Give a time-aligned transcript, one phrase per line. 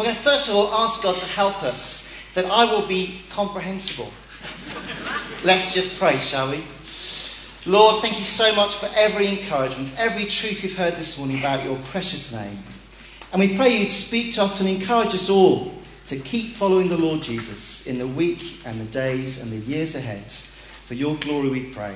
[0.00, 3.20] we're going to first of all ask God to help us that I will be
[3.28, 4.10] comprehensible.
[5.44, 6.64] Let's just pray, shall we?
[7.66, 11.62] Lord, thank you so much for every encouragement, every truth we've heard this morning about
[11.66, 12.56] your precious name.
[13.34, 15.70] And we pray you'd speak to us and encourage us all
[16.06, 19.94] to keep following the Lord Jesus in the week and the days and the years
[19.94, 20.32] ahead.
[20.32, 21.94] For your glory we pray.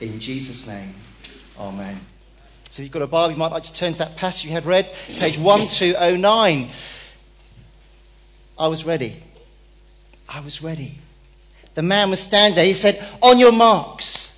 [0.00, 0.94] In Jesus' name,
[1.58, 2.00] Amen.
[2.70, 4.52] So if you've got a Bible, you might like to turn to that passage you
[4.52, 6.70] had read, page 1209.
[8.58, 9.22] I was ready.
[10.28, 10.98] I was ready.
[11.74, 12.64] The man was standing there.
[12.64, 14.30] He said, On your marks.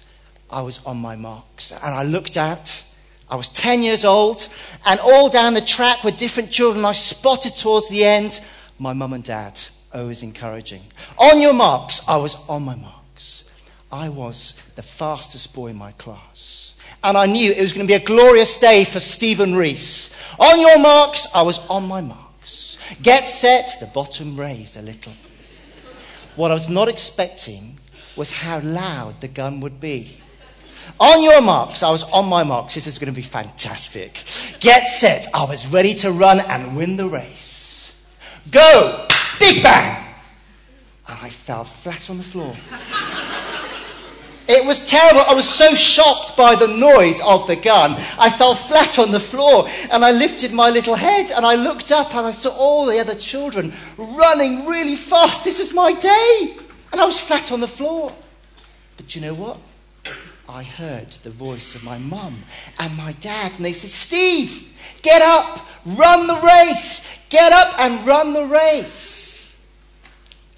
[0.51, 1.73] I was on my marks.
[1.73, 2.83] And I looked out.
[3.29, 4.49] I was 10 years old.
[4.87, 6.85] And all down the track were different children.
[6.85, 8.41] I spotted towards the end
[8.79, 9.61] my mum and dad.
[9.93, 10.83] Always encouraging.
[11.19, 12.03] On your marks.
[12.07, 13.45] I was on my marks.
[13.91, 16.75] I was the fastest boy in my class.
[17.03, 20.11] And I knew it was going to be a glorious day for Stephen Reese.
[20.39, 21.27] On your marks.
[21.35, 22.26] I was on my marks.
[23.03, 23.77] Get set.
[23.81, 25.13] The bottom raised a little.
[26.37, 27.79] What I was not expecting
[28.17, 30.19] was how loud the gun would be.
[31.01, 32.75] On your marks, I was on my marks.
[32.75, 34.25] This is going to be fantastic.
[34.61, 35.27] Get set.
[35.35, 38.01] I was ready to run and win the race.
[38.51, 39.07] Go!
[39.39, 40.05] Big bang!
[41.09, 42.55] And I fell flat on the floor.
[44.49, 45.23] It was terrible.
[45.23, 47.93] I was so shocked by the noise of the gun.
[48.19, 51.91] I fell flat on the floor and I lifted my little head and I looked
[51.91, 55.43] up and I saw all the other children running really fast.
[55.43, 56.57] This was my day.
[56.93, 58.15] And I was flat on the floor.
[58.97, 59.59] But you know what?
[60.49, 62.37] I heard the voice of my mum
[62.79, 64.73] and my dad and they said, Steve,
[65.03, 67.05] get up, run the race.
[67.29, 69.26] Get up and run the race.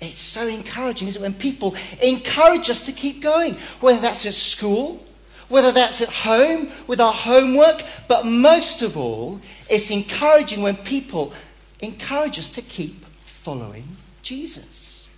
[0.00, 4.34] It's so encouraging, isn't it, when people encourage us to keep going, whether that's at
[4.34, 5.05] school,
[5.48, 11.32] whether that's at home with our homework, but most of all, it's encouraging when people
[11.80, 15.08] encourage us to keep following Jesus.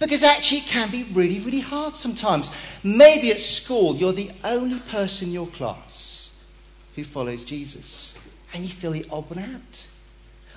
[0.00, 2.50] Because actually, it can be really, really hard sometimes.
[2.82, 6.32] Maybe at school, you're the only person in your class
[6.96, 8.14] who follows Jesus,
[8.52, 9.86] and you feel the odd one out.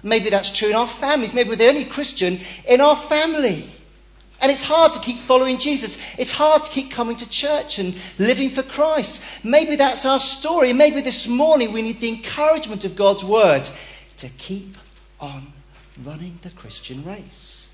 [0.08, 1.34] Maybe that's true in our families.
[1.34, 3.70] Maybe we're the only Christian in our family.
[4.40, 5.98] And it's hard to keep following Jesus.
[6.18, 9.22] It's hard to keep coming to church and living for Christ.
[9.44, 10.72] Maybe that's our story.
[10.74, 13.68] Maybe this morning we need the encouragement of God's word
[14.18, 14.78] to keep
[15.20, 15.48] on
[16.04, 17.68] running the Christian race.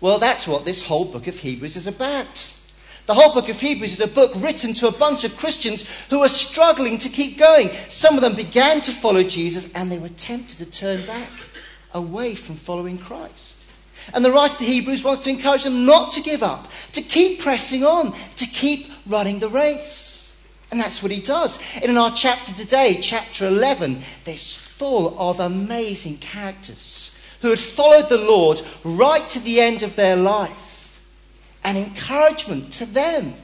[0.00, 2.54] Well, that's what this whole book of Hebrews is about.
[3.10, 6.20] The whole book of Hebrews is a book written to a bunch of Christians who
[6.20, 7.70] are struggling to keep going.
[7.88, 11.28] Some of them began to follow Jesus and they were tempted to turn back
[11.92, 13.68] away from following Christ.
[14.14, 17.02] And the writer of the Hebrews wants to encourage them not to give up, to
[17.02, 20.40] keep pressing on, to keep running the race.
[20.70, 21.58] And that's what he does.
[21.82, 28.08] And in our chapter today, chapter 11, there's full of amazing characters who had followed
[28.08, 30.69] the Lord right to the end of their life.
[31.64, 33.34] And encouragement to them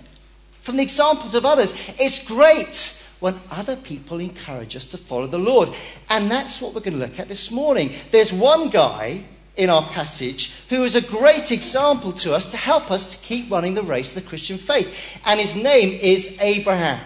[0.62, 1.74] from the examples of others.
[1.98, 5.70] It's great when other people encourage us to follow the Lord.
[6.10, 7.92] And that's what we're going to look at this morning.
[8.10, 9.24] There's one guy
[9.56, 13.50] in our passage who is a great example to us to help us to keep
[13.50, 15.20] running the race of the Christian faith.
[15.24, 17.00] And his name is Abraham.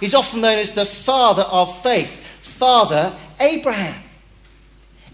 [0.00, 4.02] He's often known as the father of faith, Father Abraham.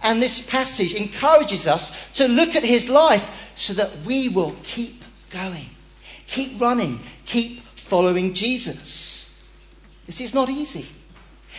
[0.03, 5.03] And this passage encourages us to look at his life so that we will keep
[5.31, 5.71] going,
[6.27, 9.45] keep running, keep following Jesus.
[10.07, 10.87] You see, it's not easy.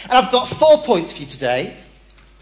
[0.04, 1.78] And I've got four points for you today.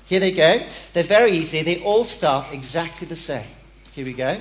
[0.06, 0.59] Here they go.
[0.94, 1.62] They're very easy.
[1.63, 3.47] They all start exactly the same.
[3.94, 4.40] Here we go.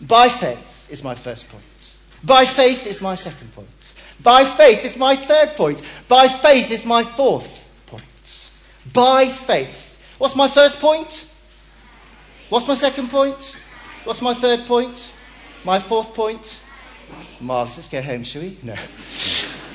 [0.00, 1.62] By faith is my first point.
[2.24, 3.94] By faith is my second point.
[4.22, 5.82] By faith is my third point.
[6.08, 8.48] By faith is my fourth point.
[8.92, 10.16] By faith.
[10.18, 11.32] What's my first point?
[12.48, 13.56] What's my second point?
[14.04, 15.12] What's my third point?
[15.64, 16.60] My fourth point?
[17.40, 17.78] Marvelous.
[17.78, 18.58] Let's go home, shall we?
[18.62, 18.74] No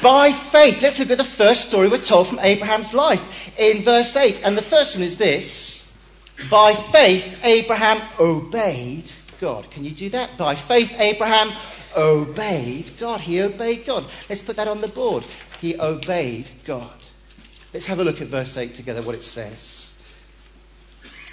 [0.03, 0.81] by faith.
[0.81, 4.41] Let's look at the first story we're told from Abraham's life in verse 8.
[4.43, 5.97] And the first one is this
[6.51, 9.09] By faith, Abraham obeyed
[9.39, 9.71] God.
[9.71, 10.37] Can you do that?
[10.37, 11.53] By faith, Abraham
[11.95, 13.21] obeyed God.
[13.21, 14.05] He obeyed God.
[14.29, 15.23] Let's put that on the board.
[15.61, 16.97] He obeyed God.
[17.73, 19.91] Let's have a look at verse 8 together, what it says.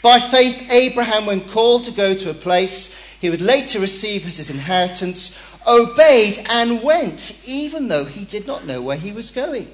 [0.00, 4.38] By faith, Abraham, when called to go to a place he would later receive as
[4.38, 5.36] his inheritance,
[5.66, 9.68] obeyed and went, even though he did not know where he was going.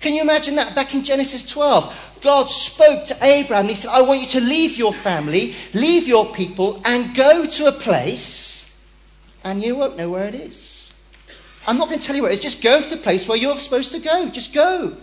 [0.00, 0.74] Can you imagine that?
[0.74, 3.66] Back in Genesis 12, God spoke to Abraham.
[3.66, 7.66] He said, I want you to leave your family, leave your people, and go to
[7.66, 8.78] a place,
[9.44, 10.92] and you won't know where it is.
[11.66, 12.40] I'm not going to tell you where it is.
[12.40, 14.28] Just go to the place where you're supposed to go.
[14.28, 14.96] Just go.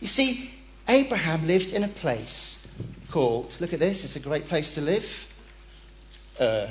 [0.00, 0.50] You see,
[0.88, 2.66] Abraham lived in a place
[3.10, 5.27] called, look at this, it's a great place to live.
[6.38, 6.68] Uh,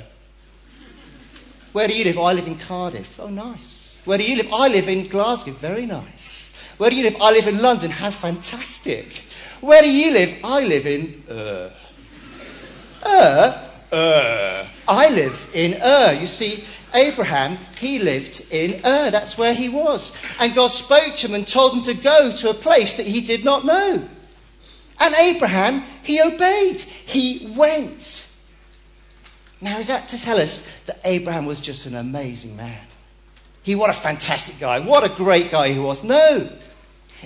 [1.72, 2.18] where do you live?
[2.18, 3.20] I live in Cardiff.
[3.20, 4.00] Oh, nice.
[4.04, 4.52] Where do you live?
[4.52, 5.52] I live in Glasgow.
[5.52, 6.56] Very nice.
[6.78, 7.16] Where do you live?
[7.20, 7.90] I live in London.
[7.90, 9.24] How fantastic.
[9.60, 10.40] Where do you live?
[10.42, 11.22] I live in.
[11.28, 11.70] Uh.
[13.02, 13.68] Uh.
[13.92, 14.66] Uh.
[14.86, 16.12] I live in Ur.
[16.18, 19.10] You see, Abraham, he lived in Ur.
[19.10, 20.16] That's where he was.
[20.40, 23.20] And God spoke to him and told him to go to a place that he
[23.20, 24.08] did not know.
[25.00, 26.80] And Abraham, he obeyed.
[26.80, 28.27] He went.
[29.60, 32.80] Now, is that to tell us that Abraham was just an amazing man?
[33.62, 34.80] He, what a fantastic guy.
[34.80, 36.04] What a great guy he was.
[36.04, 36.48] No.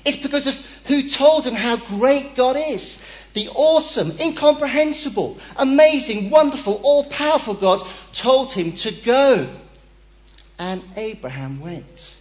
[0.05, 0.55] It's because of
[0.87, 3.05] who told him how great God is.
[3.35, 7.83] The awesome, incomprehensible, amazing, wonderful, all powerful God
[8.13, 9.49] told him to go.
[10.59, 12.17] And Abraham went.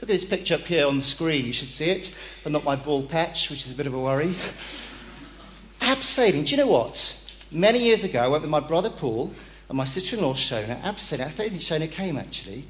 [0.00, 1.44] Look at this picture up here on the screen.
[1.44, 4.00] You should see it, but not my bald patch, which is a bit of a
[4.00, 4.34] worry.
[5.80, 6.44] Abseiling.
[6.44, 7.16] Do you know what?
[7.52, 9.32] Many years ago, I went with my brother Paul
[9.68, 10.80] and my sister in law Shona.
[10.82, 11.20] Abseiling.
[11.20, 12.64] I think Shona came actually.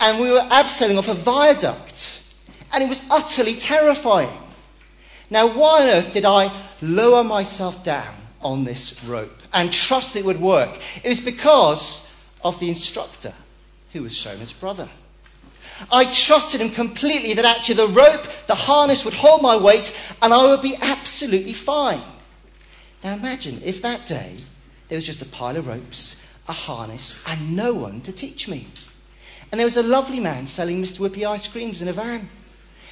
[0.00, 2.22] And we were abseiling off a viaduct.
[2.72, 4.38] And it was utterly terrifying.
[5.30, 10.24] Now, why on earth did I lower myself down on this rope and trust it
[10.24, 10.78] would work?
[11.02, 12.08] It was because
[12.44, 13.32] of the instructor
[13.92, 14.88] who was Shona's brother.
[15.90, 20.32] I trusted him completely that actually the rope, the harness would hold my weight and
[20.32, 22.02] I would be absolutely fine.
[23.02, 24.36] Now imagine if that day
[24.88, 26.16] there was just a pile of ropes,
[26.48, 28.66] a harness, and no one to teach me.
[29.50, 30.98] And there was a lovely man selling Mr.
[30.98, 32.28] Whippy ice creams in a van.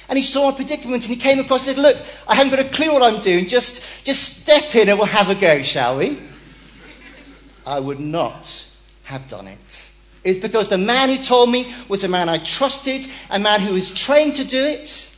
[0.09, 1.97] And he saw my predicament and he came across and said, Look,
[2.27, 3.47] I haven't got a clue what I'm doing.
[3.47, 6.19] Just, just step in and we'll have a go, shall we?
[7.65, 8.67] I would not
[9.05, 9.87] have done it.
[10.23, 13.73] It's because the man who told me was a man I trusted, a man who
[13.73, 15.10] was trained to do it.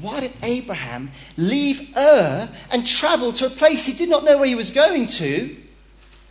[0.00, 4.46] Why did Abraham leave Ur and travel to a place he did not know where
[4.46, 5.56] he was going to?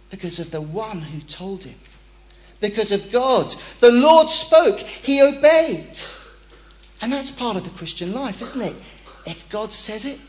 [0.09, 1.75] Because of the one who told him.
[2.59, 3.55] Because of God.
[3.79, 5.97] The Lord spoke, he obeyed.
[7.01, 8.75] And that's part of the Christian life, isn't it?
[9.25, 10.19] If God says it,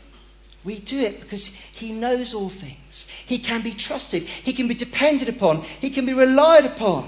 [0.65, 3.07] we do it because He knows all things.
[3.25, 4.23] He can be trusted.
[4.23, 5.61] He can be depended upon.
[5.61, 7.07] He can be relied upon.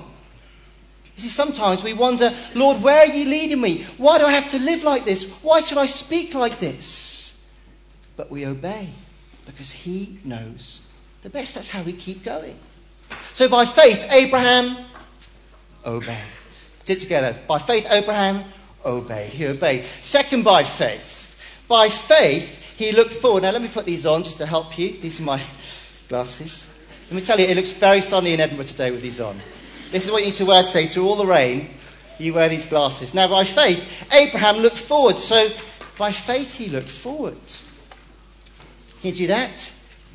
[1.18, 3.84] You see, sometimes we wonder, Lord, where are you leading me?
[3.98, 5.28] Why do I have to live like this?
[5.42, 7.44] Why should I speak like this?
[8.16, 8.90] But we obey
[9.48, 10.86] because He knows
[11.24, 11.56] the best.
[11.56, 12.56] That's how we keep going.
[13.34, 14.78] So by faith, Abraham
[15.84, 16.18] obeyed.
[16.86, 17.36] Did together.
[17.48, 18.44] By faith, Abraham
[18.86, 19.34] obeyed.
[19.34, 19.86] He obeyed.
[20.04, 21.36] Second, by faith.
[21.68, 23.42] By faith, he looked forward.
[23.42, 24.92] Now, let me put these on just to help you.
[24.98, 25.42] These are my
[26.10, 26.74] glasses.
[27.10, 29.36] Let me tell you, it looks very sunny in Edinburgh today with these on.
[29.92, 31.70] This is what you need to wear today through all the rain.
[32.20, 33.14] You wear these glasses.
[33.14, 35.20] Now, by faith, Abraham looked forward.
[35.20, 35.50] So,
[35.98, 37.38] by faith, he looked forward.
[39.02, 39.72] Can you do that?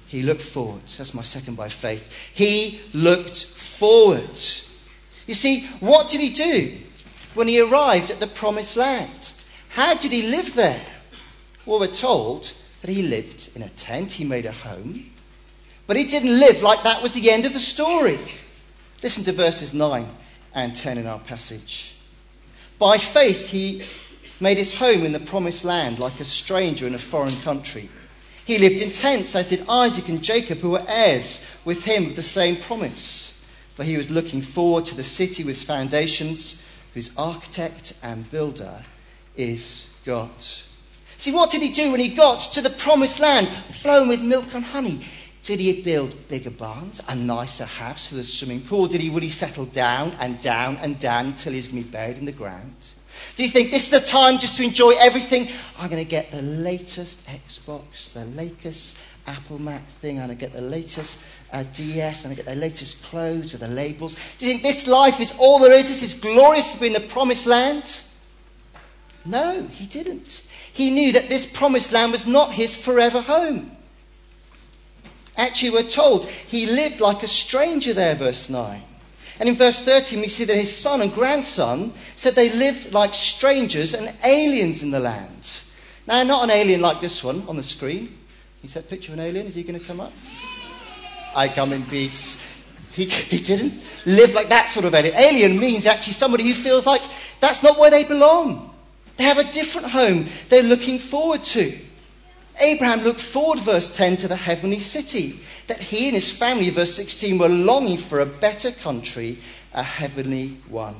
[0.08, 0.82] He looked forward.
[0.82, 2.30] That's my second by faith.
[2.34, 4.38] He looked forward.
[5.26, 6.76] You see, what did he do
[7.34, 9.32] when he arrived at the promised land?
[9.70, 10.84] How did he live there?
[11.64, 12.52] Well, we're told
[12.82, 15.10] that he lived in a tent, he made a home.
[15.86, 18.18] But he didn't live like that was the end of the story.
[19.02, 20.06] Listen to verses 9
[20.54, 21.94] and 10 in our passage.
[22.78, 23.82] By faith, he
[24.40, 27.88] made his home in the promised land like a stranger in a foreign country.
[28.44, 32.16] He lived in tents, as did Isaac and Jacob, who were heirs with him of
[32.16, 33.28] the same promise.
[33.74, 36.62] For he was looking forward to the city with foundations,
[36.94, 38.84] whose architect and builder
[39.36, 40.30] is God.
[41.18, 44.54] See, what did he do when he got to the promised land, flowing with milk
[44.54, 45.00] and honey?
[45.42, 48.86] Did he build bigger barns, a nicer house with a swimming pool?
[48.86, 52.18] Did he really settle down and down and down until he's going to be buried
[52.18, 52.76] in the ground?
[53.34, 55.48] Do you think this is the time just to enjoy everything?
[55.78, 58.96] I'm going to get the latest Xbox, the latest
[59.26, 60.20] Apple Mac thing.
[60.20, 61.18] I'm going to get the latest
[61.52, 62.24] uh, DS.
[62.24, 64.14] I'm going to get the latest clothes or the labels.
[64.38, 65.88] Do you think this life is all there is?
[65.88, 68.02] This is glorious to be in the promised land?
[69.24, 70.46] No, he didn't.
[70.72, 73.76] He knew that this promised land was not his forever home.
[75.52, 78.80] Actually, we're told he lived like a stranger there, verse 9.
[79.38, 83.12] And in verse 13, we see that his son and grandson said they lived like
[83.12, 85.60] strangers and aliens in the land.
[86.06, 88.18] Now, not an alien like this one on the screen.
[88.64, 89.46] Is that picture of an alien?
[89.46, 90.14] Is he going to come up?
[91.36, 92.40] I come in peace.
[92.94, 93.74] He, he didn't
[94.06, 95.14] live like that sort of alien.
[95.14, 97.02] Alien means actually somebody who feels like
[97.40, 98.74] that's not where they belong.
[99.18, 101.78] They have a different home they're looking forward to.
[102.60, 106.94] Abraham looked forward, verse 10, to the heavenly city, that he and his family, verse
[106.94, 109.38] 16, were longing for a better country,
[109.72, 110.96] a heavenly one.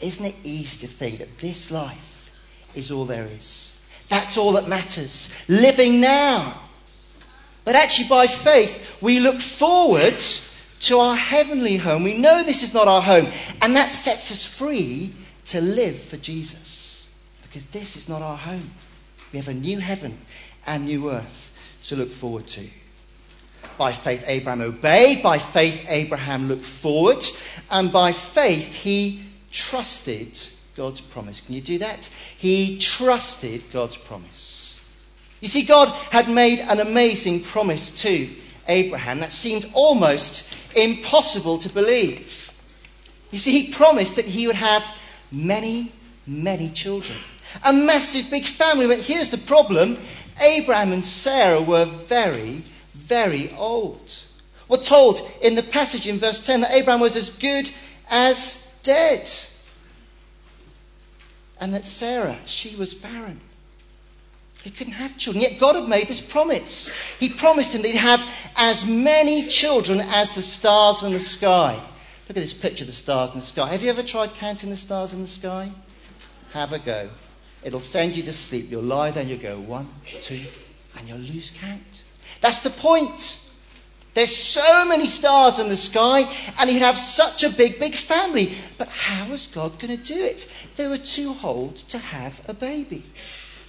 [0.00, 2.30] Isn't it easy to think that this life
[2.74, 3.78] is all there is?
[4.08, 5.30] That's all that matters.
[5.48, 6.62] Living now.
[7.64, 10.22] But actually, by faith, we look forward
[10.80, 12.04] to our heavenly home.
[12.04, 13.28] We know this is not our home,
[13.60, 15.12] and that sets us free
[15.46, 17.08] to live for Jesus.
[17.42, 18.70] Because this is not our home.
[19.36, 20.16] We have a new heaven
[20.66, 22.66] and new earth to look forward to.
[23.76, 25.22] By faith, Abraham obeyed.
[25.22, 27.22] By faith, Abraham looked forward.
[27.70, 30.38] And by faith, he trusted
[30.74, 31.42] God's promise.
[31.42, 32.06] Can you do that?
[32.38, 34.82] He trusted God's promise.
[35.42, 38.30] You see, God had made an amazing promise to
[38.68, 42.54] Abraham that seemed almost impossible to believe.
[43.32, 44.82] You see, he promised that he would have
[45.30, 45.92] many,
[46.26, 47.18] many children.
[47.64, 48.86] A massive big family.
[48.86, 49.98] But here's the problem
[50.40, 52.62] Abraham and Sarah were very,
[52.94, 54.22] very old.
[54.68, 57.70] We're told in the passage in verse 10 that Abraham was as good
[58.10, 59.30] as dead.
[61.60, 63.40] And that Sarah, she was barren.
[64.62, 65.42] He couldn't have children.
[65.42, 66.92] Yet God had made this promise.
[67.18, 71.74] He promised him he'd have as many children as the stars in the sky.
[72.28, 73.68] Look at this picture of the stars in the sky.
[73.68, 75.70] Have you ever tried counting the stars in the sky?
[76.52, 77.08] Have a go.
[77.66, 78.70] It'll send you to sleep.
[78.70, 80.40] You'll lie there and you'll go one, two,
[80.96, 82.04] and you'll lose count.
[82.40, 83.40] That's the point.
[84.14, 88.54] There's so many stars in the sky, and he'd have such a big, big family.
[88.78, 90.50] But how is God going to do it?
[90.76, 93.02] They were too old to have a baby.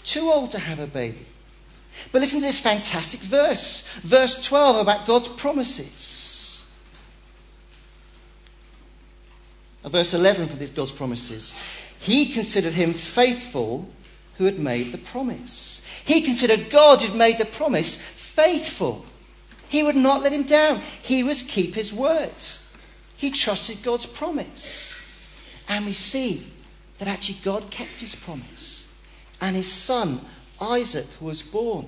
[0.03, 1.25] Too old to have a baby.
[2.11, 6.26] But listen to this fantastic verse, verse 12 about God's promises.
[9.83, 11.55] Uh, verse 11 for God's promises.
[11.99, 13.89] He considered him faithful
[14.37, 15.85] who had made the promise.
[16.05, 19.05] He considered God who had made the promise faithful.
[19.69, 20.79] He would not let him down.
[21.01, 22.33] He was keep his word.
[23.17, 24.95] He trusted God's promise.
[25.67, 26.47] And we see
[26.99, 28.91] that actually God kept his promise.
[29.41, 30.19] And his son,
[30.61, 31.87] Isaac, was born.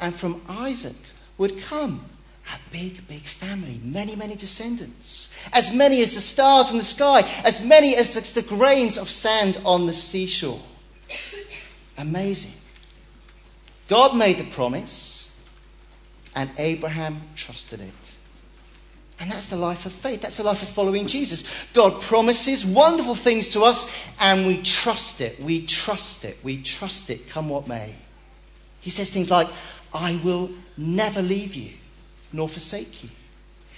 [0.00, 0.96] And from Isaac
[1.38, 2.04] would come
[2.52, 5.34] a big, big family, many, many descendants.
[5.52, 9.58] As many as the stars in the sky, as many as the grains of sand
[9.64, 10.60] on the seashore.
[11.96, 12.52] Amazing.
[13.88, 15.34] God made the promise,
[16.34, 17.92] and Abraham trusted it.
[19.20, 20.20] And that's the life of faith.
[20.20, 21.44] That's the life of following Jesus.
[21.72, 23.86] God promises wonderful things to us,
[24.20, 25.40] and we trust it.
[25.40, 26.38] We trust it.
[26.42, 27.94] We trust it, come what may.
[28.80, 29.48] He says things like,
[29.94, 31.70] I will never leave you
[32.34, 33.10] nor forsake you.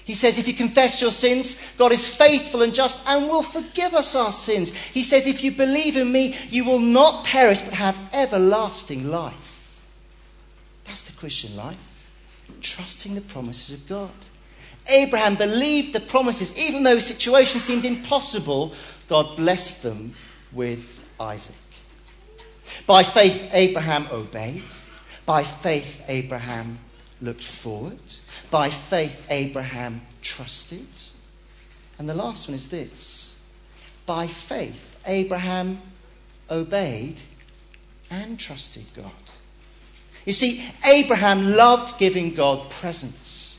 [0.04, 3.92] He says, if you confess your sins, God is faithful and just and will forgive
[3.92, 4.72] us our sins.
[4.74, 9.82] He says, if you believe in me, you will not perish but have everlasting life.
[10.84, 12.10] That's the Christian life,
[12.60, 14.10] trusting the promises of God.
[14.88, 18.72] Abraham believed the promises, even though his situation seemed impossible,
[19.08, 20.14] God blessed them
[20.52, 21.56] with Isaac.
[22.86, 24.62] By faith, Abraham obeyed.
[25.26, 26.78] By faith, Abraham
[27.20, 27.98] looked forward.
[28.50, 30.86] By faith, Abraham trusted.
[31.98, 33.34] And the last one is this
[34.04, 35.80] by faith, Abraham
[36.48, 37.20] obeyed
[38.10, 39.10] and trusted God.
[40.24, 43.58] You see, Abraham loved giving God presents.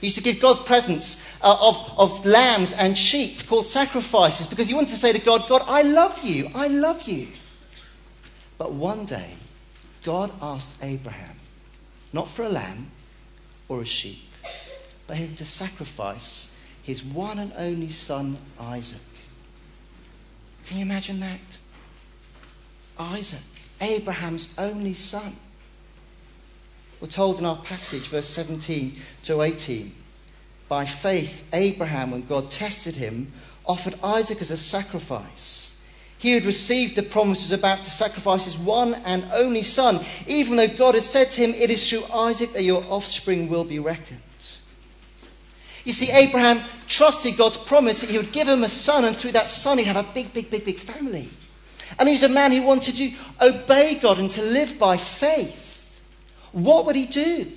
[0.00, 4.68] He used to give God presents uh, of, of lambs and sheep called sacrifices because
[4.68, 6.50] he wanted to say to God, God, I love you.
[6.54, 7.26] I love you.
[8.58, 9.34] But one day,
[10.04, 11.37] God asked Abraham,
[12.12, 12.88] not for a lamb,
[13.68, 14.24] or a sheep,
[15.06, 19.00] but him to sacrifice his one and only son, Isaac.
[20.66, 21.58] Can you imagine that?
[22.98, 23.40] Isaac,
[23.80, 25.36] Abraham's only son.
[27.00, 29.94] We're told in our passage, verse 17 to 18,
[30.68, 33.32] by faith, Abraham, when God tested him,
[33.66, 35.67] offered Isaac as a sacrifice.
[36.18, 40.68] He had received the promises about to sacrifice his one and only son, even though
[40.68, 44.20] God had said to him, It is through Isaac that your offspring will be reckoned.
[45.84, 49.32] You see, Abraham trusted God's promise that he would give him a son, and through
[49.32, 51.28] that son, he'd have a big, big, big, big family.
[51.98, 56.02] And he was a man who wanted to obey God and to live by faith.
[56.52, 57.52] What would he do?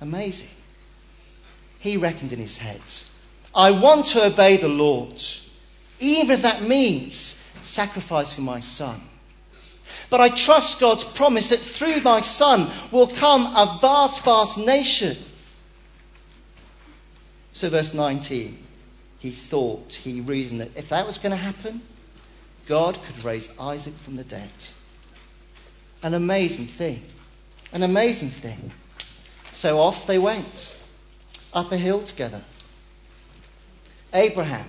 [0.00, 0.48] Amazing.
[1.78, 2.80] He reckoned in his head,
[3.54, 5.22] I want to obey the Lord
[6.02, 9.00] even if that means sacrificing my son.
[10.10, 15.16] But I trust God's promise that through my son will come a vast, vast nation.
[17.52, 18.56] So, verse 19,
[19.18, 21.82] he thought, he reasoned that if that was going to happen,
[22.66, 24.50] God could raise Isaac from the dead.
[26.02, 27.02] An amazing thing.
[27.72, 28.72] An amazing thing.
[29.52, 30.76] So off they went,
[31.52, 32.42] up a hill together.
[34.14, 34.66] Abraham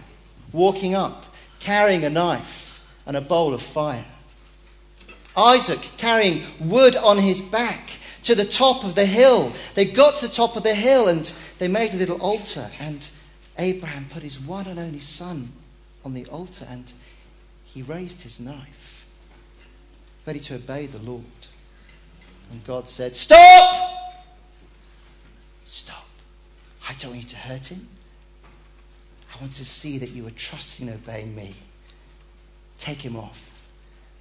[0.53, 1.25] walking up,
[1.60, 4.05] carrying a knife and a bowl of fire.
[5.36, 9.51] Isaac carrying wood on his back to the top of the hill.
[9.74, 12.69] They got to the top of the hill and they made a little altar.
[12.79, 13.07] And
[13.57, 15.51] Abraham put his one and only son
[16.05, 16.93] on the altar and
[17.65, 19.05] he raised his knife,
[20.25, 21.24] ready to obey the Lord.
[22.51, 23.89] And God said, Stop!
[25.63, 26.05] Stop.
[26.88, 27.88] I don't want you to hurt him.
[29.33, 31.55] I want to see that you are trusting and obeying me.
[32.77, 33.67] Take him off.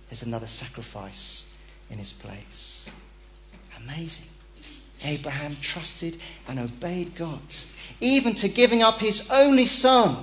[0.08, 1.48] There's another sacrifice
[1.90, 2.88] in his place.
[3.76, 4.26] Amazing.
[5.04, 7.40] Abraham trusted and obeyed God,
[8.00, 10.16] even to giving up his only son.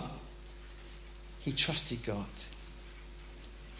[1.39, 2.25] He trusted God.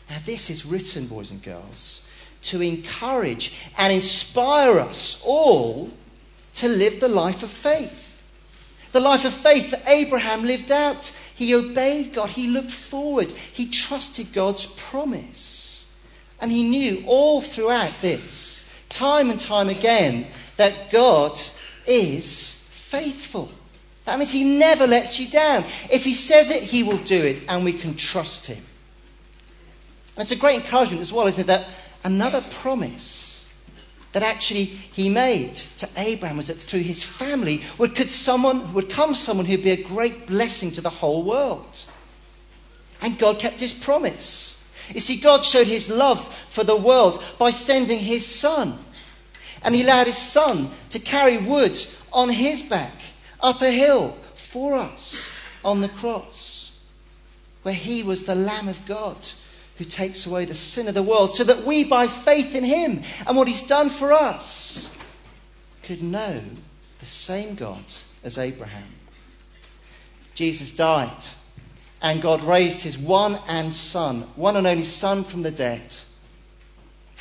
[0.10, 2.06] Now, this is written, boys and girls,
[2.44, 5.92] to encourage and inspire us all
[6.56, 8.09] to live the life of faith.
[8.92, 11.12] The life of faith that Abraham lived out.
[11.36, 15.94] He obeyed God, he looked forward, he trusted God's promise.
[16.42, 20.28] And he knew all throughout this, time and time again,
[20.58, 21.38] that God
[21.86, 23.50] is faithful.
[24.06, 25.66] That means he never lets you down.
[25.92, 28.64] If he says it, he will do it, and we can trust him.
[30.16, 31.48] And it's a great encouragement as well, isn't it?
[31.48, 31.68] That
[32.04, 33.29] another promise
[34.12, 38.90] that actually he made to Abraham was that through his family would, could someone, would
[38.90, 41.86] come someone who'd be a great blessing to the whole world.
[43.02, 44.56] And God kept his promise.
[44.94, 48.78] You see, God showed his love for the world by sending his son.
[49.64, 51.78] And he allowed his son to carry wood
[52.12, 52.94] on his back
[53.42, 56.78] up a hill for us on the cross,
[57.64, 59.18] where he was the Lamb of God
[59.80, 63.02] who takes away the sin of the world, so that we, by faith in him
[63.26, 64.96] and what he's done for us,
[65.84, 66.42] could know
[67.00, 67.84] the same God
[68.22, 68.92] as Abraham.
[70.36, 71.24] Jesus died,
[72.02, 75.96] and God raised his one and son, one and only son from the dead.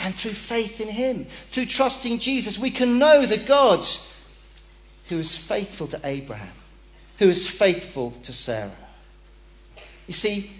[0.00, 3.86] And through faith in him, through trusting Jesus, we can know the God
[5.08, 6.54] who is faithful to Abraham,
[7.18, 8.72] who is faithful to Sarah.
[10.08, 10.50] You see,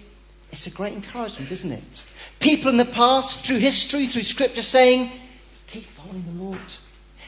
[0.51, 2.05] it's a great encouragement, isn't it?
[2.39, 5.11] People in the past, through history, through scripture, saying,
[5.67, 6.59] keep following the Lord.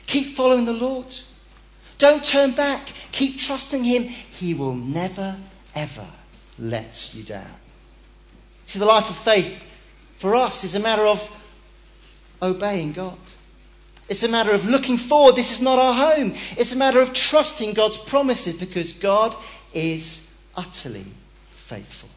[0.07, 1.15] Keep following the Lord.
[1.97, 2.91] Don't turn back.
[3.11, 4.03] Keep trusting Him.
[4.03, 5.37] He will never,
[5.75, 6.07] ever
[6.57, 7.55] let you down.
[8.65, 9.67] See, the life of faith
[10.17, 11.29] for us is a matter of
[12.41, 13.17] obeying God.
[14.09, 15.35] It's a matter of looking forward.
[15.35, 16.33] This is not our home.
[16.57, 19.35] It's a matter of trusting God's promises because God
[19.73, 21.05] is utterly
[21.51, 22.09] faithful.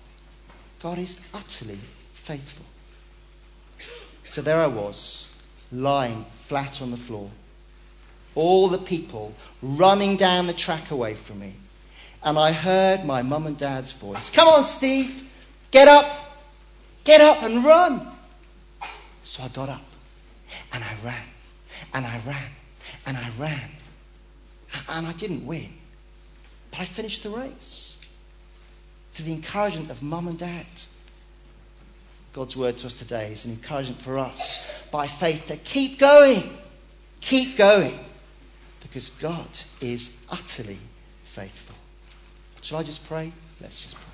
[0.84, 1.78] God is utterly
[2.12, 2.66] faithful.
[4.22, 5.32] So there I was,
[5.72, 7.30] lying flat on the floor.
[8.34, 11.54] All the people running down the track away from me.
[12.22, 15.26] And I heard my mum and dad's voice Come on, Steve,
[15.70, 16.44] get up,
[17.04, 18.06] get up and run.
[19.22, 19.86] So I got up
[20.70, 21.26] and I ran
[21.94, 22.50] and I ran
[23.06, 23.70] and I ran.
[24.90, 25.70] And I didn't win,
[26.70, 27.93] but I finished the race
[29.14, 30.66] to the encouragement of mum and dad.
[32.32, 36.56] God's word to us today is an encouragement for us by faith to keep going,
[37.20, 37.98] keep going,
[38.82, 39.46] because God
[39.80, 40.78] is utterly
[41.22, 41.76] faithful.
[42.62, 43.32] Shall I just pray?
[43.60, 44.04] Let's just pray.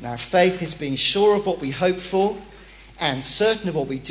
[0.00, 2.36] Now, faith is being sure of what we hope for
[3.00, 4.06] and certain of what we do.